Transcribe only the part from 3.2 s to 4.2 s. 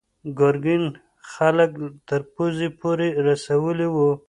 رسولي وو.